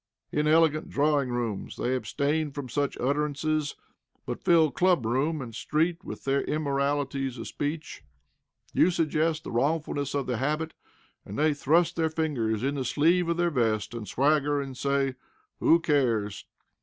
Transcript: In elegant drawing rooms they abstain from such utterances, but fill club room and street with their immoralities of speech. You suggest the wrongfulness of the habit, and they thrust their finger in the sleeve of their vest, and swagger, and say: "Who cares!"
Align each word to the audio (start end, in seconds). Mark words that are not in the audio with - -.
In 0.31 0.47
elegant 0.47 0.89
drawing 0.89 1.29
rooms 1.29 1.75
they 1.75 1.93
abstain 1.95 2.49
from 2.49 2.67
such 2.69 2.97
utterances, 2.97 3.75
but 4.25 4.43
fill 4.43 4.71
club 4.71 5.05
room 5.05 5.43
and 5.43 5.53
street 5.53 6.03
with 6.03 6.23
their 6.23 6.41
immoralities 6.45 7.37
of 7.37 7.47
speech. 7.47 8.03
You 8.73 8.89
suggest 8.89 9.43
the 9.43 9.51
wrongfulness 9.51 10.15
of 10.15 10.25
the 10.25 10.37
habit, 10.37 10.73
and 11.23 11.37
they 11.37 11.53
thrust 11.53 11.97
their 11.97 12.09
finger 12.09 12.49
in 12.49 12.73
the 12.73 12.83
sleeve 12.83 13.29
of 13.29 13.37
their 13.37 13.51
vest, 13.51 13.93
and 13.93 14.07
swagger, 14.07 14.59
and 14.59 14.75
say: 14.75 15.13
"Who 15.59 15.79
cares!" 15.79 16.47